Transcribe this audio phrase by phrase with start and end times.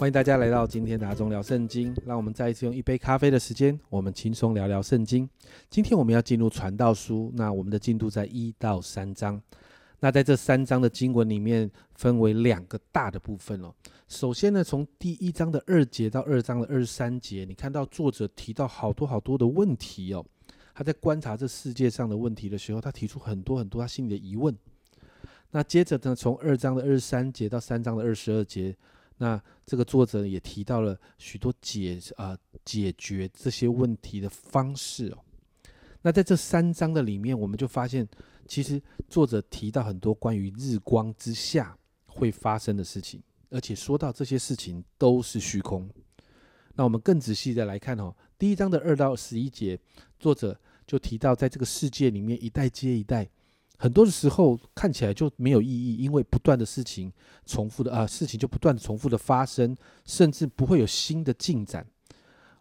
[0.00, 1.94] 欢迎大家来到今天的阿忠聊圣经。
[2.06, 5.28] 让我们再一次用一杯咖啡的时间，我们轻松聊聊圣经。
[5.68, 9.38] 今天我们要进入传道书，那我们的进度在一到三章。
[9.98, 13.70] 那在这三章的经文里面，分为两个大的部分哦。
[14.08, 20.24] 首先呢，从第一章的二节到二章的二十三节，你看到作者提到好多好多的问题哦。
[20.72, 24.56] 他在观察这世界上的问题的时候，他提出很多很多他心里的疑问。
[25.50, 28.74] 那接着呢，从二章的二十三节到三章的二十二节。
[29.22, 32.34] 那这个作者也提到了许多解啊
[32.64, 35.18] 解决这些问题的方式哦。
[36.00, 38.08] 那在这三章的里面，我们就发现，
[38.48, 45.86] 其实作者提到很多关于日光之下会发生的事情，而且说到这些事情都是虚空。
[46.74, 49.78] 那我们更仔细的来看哦，第一章的二到十一节，
[50.18, 53.28] 作者就提到，在这个世界里面，一代接一代。
[53.82, 57.10] 很多的时候看起来就没有意义，因为不断的事情
[57.46, 61.86] 重复的啊，事情就不断的重复的发生，甚至不会有新的进展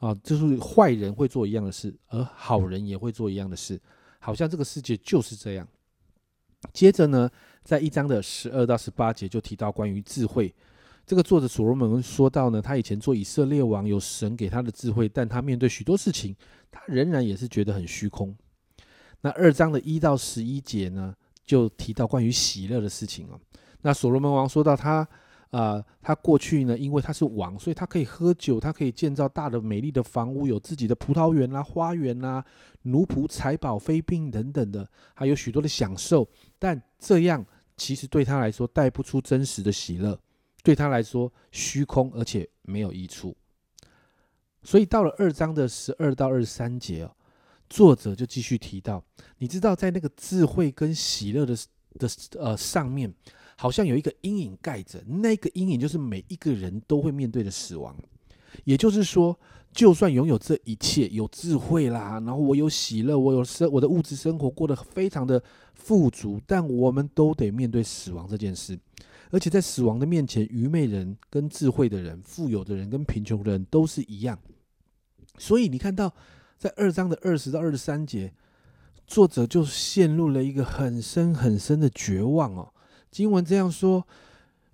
[0.00, 0.12] 啊。
[0.24, 3.80] 就是坏人会做一样的事，而好人也会做一样的事，
[4.18, 5.68] 好像这个世界就是这样。
[6.72, 7.30] 接着呢，
[7.62, 10.52] 在一章的十二到十八节就提到关于智慧，
[11.06, 16.34] 这个作者所罗门说到呢，他以前做以色列王，有神给他的智慧，但他面对许多事情，
[16.72, 18.34] 他仍然也是觉得很虚空。
[19.24, 21.14] 那二章的一到十一节呢，
[21.46, 23.40] 就提到关于喜乐的事情哦。
[23.80, 25.08] 那所罗门王说到他，
[25.50, 32.44] 啊，他过去呢，因为他是王，所以他可以喝酒，他可以建造大的美丽的房屋，有自己的葡萄园啦、花园啦、
[32.82, 36.28] 奴仆、财宝、妃嫔等等的，还有许多的享受。
[36.58, 37.42] 但这样
[37.78, 40.20] 其实对他来说带不出真实的喜乐，
[40.62, 43.34] 对他来说虚空，而且没有益处。
[44.62, 47.16] 所以到了二章的十二到二十三节哦。
[47.74, 49.02] 作者就继续提到，
[49.38, 51.56] 你知道，在那个智慧跟喜乐的
[51.98, 52.08] 的
[52.38, 53.12] 呃上面，
[53.56, 57.96] 好像有一个阴影盖着，那个阴影就是每一个人都会面对的死亡。
[58.62, 59.36] 也就是说，
[59.72, 65.42] 就算拥有这一切，有智慧啦，然后我有喜乐，我有生我的物质生活过得非常的
[65.74, 68.78] 富足，但我们都得面对死亡这件事。
[69.32, 74.38] 而且在死亡的面前，愚昧人跟智慧的人，富有的人跟贫穷的人都是一样。
[75.38, 76.14] 所以你看到。
[76.58, 78.32] 在二章的二十到二十三节，
[79.06, 82.72] 作者就陷入了一个很深很深的绝望哦。
[83.10, 84.06] 经文这样说：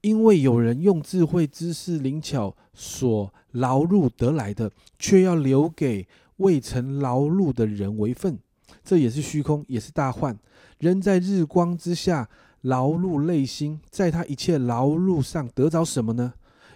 [0.00, 6.06] 因为有人用智慧、知识、灵巧所劳碌得来的，却要留给
[6.36, 8.38] 未曾劳碌的人为分，
[8.84, 10.38] 这也是虚空，也是大患。
[10.78, 12.28] 人在日光之下
[12.62, 16.32] 劳碌内心，在他一切劳碌上得着什么呢？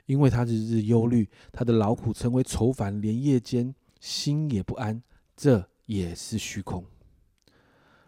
[0.07, 3.75] 因为他日日忧虑，他的劳苦成为愁烦，连夜间。
[4.01, 5.03] 心也不安，
[5.37, 6.85] 这也是虚空。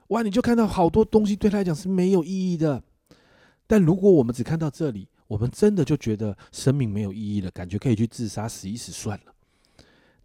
[0.09, 2.83] 哇，你就看到好多东西对他来讲是没有意义的。
[3.67, 9.35] 但如果我们只看到这里，我们真的就觉得生命没有意义了，感觉可以去自杀死一死算了。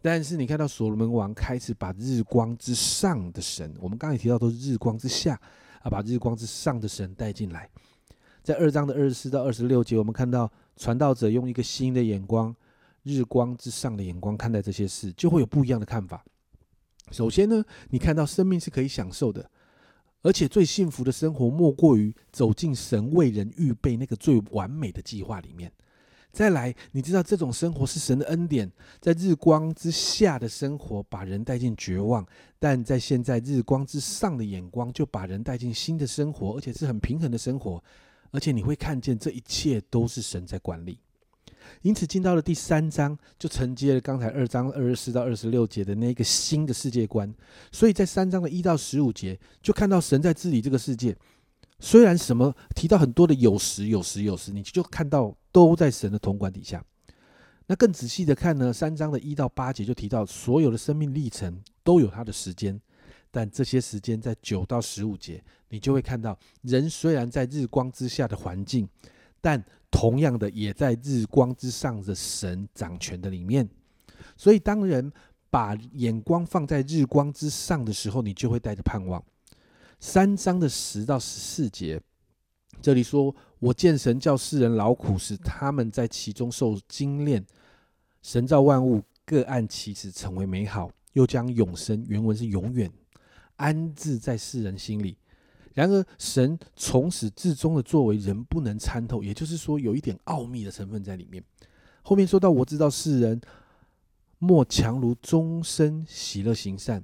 [0.00, 5.38] 但是你看到所罗门王开始把日光之上的神，我们刚才提到都是日光之下
[5.82, 7.68] 啊，把日光之上的神带进来。
[8.42, 12.54] 在二章的二十四到二十六节，我们看到传道者用一个新的眼光。
[13.04, 16.24] 日光之上的眼光看待这些事，就会有不一样的看法。
[17.12, 19.48] 首先呢，你看到生命是可以享受的，
[20.22, 25.70] 而且最幸福的生活莫过于走进神为人预备那个最完美的计划里面。
[26.32, 28.68] 再来，你知道这种生活是神的恩典，
[29.00, 32.26] 在日光之下的生活把人带进绝望，
[32.58, 37.80] 但在现在日光之上的眼光就把人带进新的生活，而且是很平衡的生活，
[38.32, 40.98] 而且你会看见这一切都是神在管理。
[41.82, 47.32] 因此，进到了第三章，就承接了刚才二章二十四到二十六节的那个新的世界观。
[47.70, 51.16] 所以在三章的一到十五节，就看到神在治理这个世界。
[51.80, 56.82] 虽然什么提到很多的有时有时有时，你就看到都在神的统管底下。
[57.66, 62.78] 那更仔细的看呢，三章的一到八节就提到所有的生命历程都有它的时间，
[63.30, 68.86] 但这些时间在九到十五节，你就会看到人虽然在日光之下的环境，
[69.40, 69.62] 但
[69.94, 73.66] 同样的，也在日光之上的神掌权的里面，
[74.36, 75.10] 所以当人
[75.50, 79.24] 把眼光放在日光之上的时候，你就会带着盼望。
[80.00, 82.00] 三章的十到十四节，
[82.82, 87.46] 这里说：“我见神叫世人劳苦，使他们在其中受精炼。
[88.20, 92.90] 神造万物，各按其职成为美好，又将永生（原文是永远）
[93.56, 95.16] 安置在世人心里。”
[95.74, 101.44] 然而，神从始至终的作为，人不能参透，也就是说，有一点奥秘的成分在里面。
[102.02, 103.40] 后面说到，我知道世人
[104.38, 107.02] 莫强如终身喜乐行善，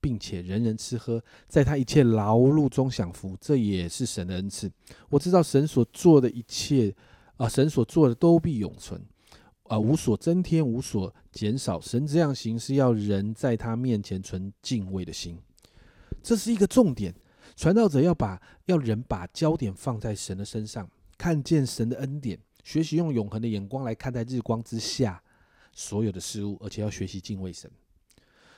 [0.00, 4.70] 并且人人吃喝，在他一切劳碌中享福，这也是神的恩赐。
[5.10, 6.94] 我知道神所做的一切，
[7.36, 9.00] 啊，神所做的都必永存。
[9.64, 11.78] 啊无所增添，无所减少。
[11.78, 15.36] 神这样行是要人在他面前存敬畏的心，
[16.22, 17.14] 这是一个重点。
[17.58, 20.88] 传道者要把要人把焦点放在神的身上，
[21.18, 25.20] 看见神的恩典，学习用永恒的眼光来看待日光之下
[25.72, 27.68] 所有的事物，而且要学习敬畏神。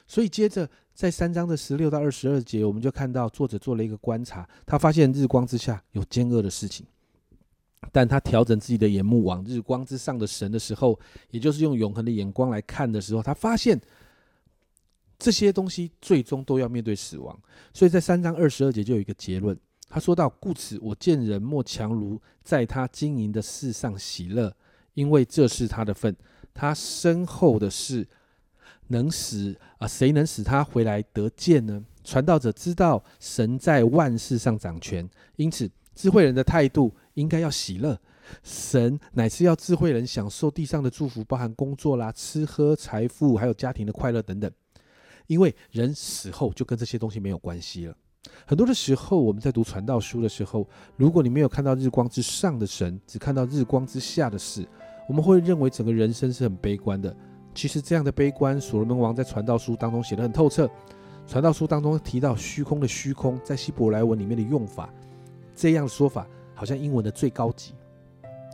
[0.06, 6.85] 所以，接着在三章的十六到二十二节，我们就看到作者做了一个观察，他发现日光之下有奸恶的事情，
[7.91, 11.00] 但他调整自己的眼目往日光之上的神的时候，
[11.31, 13.81] 也就是用永恒的眼光来看的时候，他发现
[15.20, 17.38] 这些东西最终都要面对死亡。
[17.72, 19.56] 所以在三章二十二节就有一个结论，
[19.88, 24.52] 他说到：“故此，我见人莫强如在他经营的事上喜乐，
[24.94, 26.17] 因为这是他的份。
[26.52, 28.08] 他身后的事。”
[28.93, 31.84] 能使啊，谁能使他回来得见呢？
[32.02, 37.96] 传道者知道神在万事上掌权，因此智慧人的态度应该要喜乐。
[38.43, 44.50] 神乃是要智慧人享受地上的祝福，包含工作啦、吃喝、财富，还有家庭的快乐等等。
[45.26, 47.94] 因为人死后就跟这些东西没有关系了。
[48.46, 54.67] 很多的时候，我们在读传道书的时候，如果你没有看到日光之上的神，只看到日光之下的事，
[55.08, 57.14] 我们会认为整个人生是很悲观的。
[57.55, 60.69] 其实这样的悲观，所罗门王在传道书当中写得很透彻。
[61.26, 64.93] 传道书当中提到虚空的虚空，在希伯来文里面的用法，
[65.55, 67.73] 这样的说法好像英文的最高级，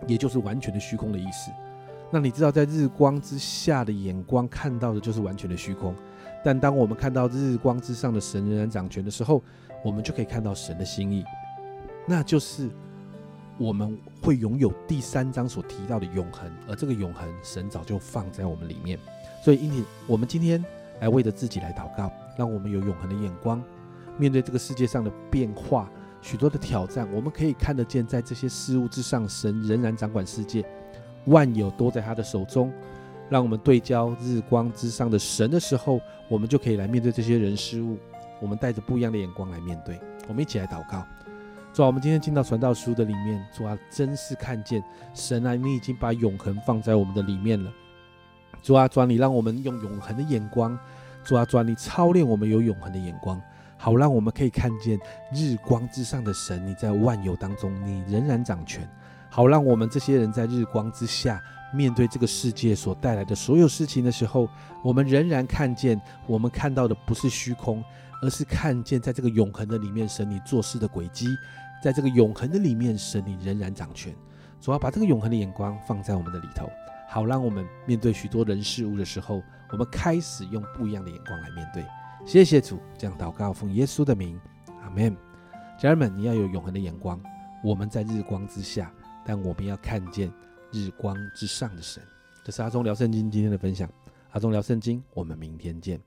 [0.07, 1.51] 也就是完全的虚空的意思。
[2.11, 5.95] 那你知道，在日光之下的眼光看到的就是完全的虚空，
[6.45, 9.43] 但当我们看到日光之上的神仍然掌权的时候，
[9.85, 11.25] 我们就可以看到神的心意，
[12.07, 12.69] 那就是。
[13.59, 18.99] 我们会拥有第三章所提到的永恒，而这个永恒，神早就放在我们里面。
[19.43, 20.63] 所以，因此，我们今天
[21.01, 23.63] 来为着自己来祷告，让我们有永恒的眼光，
[24.19, 30.63] 面对这个世界上的变化、许多的挑战，我们可以看得见，在这些事物之上，神仍然掌管世界，
[31.27, 32.73] 万有都在他的手中。
[33.29, 37.99] 让我们对焦日光之上的神的时候，我们就可以来面对这些人事物，
[38.41, 39.99] 我们带着不一样的眼光来面对。
[40.29, 41.05] 我们一起来祷告。
[41.73, 44.83] 主啊，我们今天进到传道书的里面，主啊，真是看见
[45.13, 47.71] 神啊，你已经把永恒放在我们的里面了。
[48.63, 50.79] 主啊，主啊，你让我们用永恒的眼光，
[51.25, 53.43] 主啊，主啊，你操练我们有永恒的眼光，
[53.77, 54.97] 好让我们可以看见
[55.35, 58.89] 日光之上的神，你在万有当中，你仍然掌权，
[59.31, 61.43] 好让我们这些人在日光之下
[61.75, 64.49] 面对这个世界所带来的所有事情的时候，
[64.83, 67.85] 我们仍然看见，我们看到的不是虚空，
[68.23, 71.29] 而是看见在这个永恒的里面，神你做事的轨迹。
[71.83, 74.15] 在这个永恒的里面，神你仍然掌权。
[74.61, 76.69] 主要把这个永恒的眼光放在我们的里头，
[77.09, 81.85] 好让我们面对许多人事物的时候，我们开始用不一样的眼光来面对。
[82.25, 84.41] 谢谢主，这样祷告奉耶稣的名，
[84.83, 85.15] 阿门。
[85.79, 87.21] 家人们，你要有永恒的眼光。
[87.63, 88.91] 我们在日光之下，
[89.27, 90.33] 但我们要看见
[90.71, 92.03] 日光之上的神。
[92.45, 93.91] 这是阿忠聊圣经今天的分享。
[94.31, 96.01] 阿忠聊圣经，我们明天见。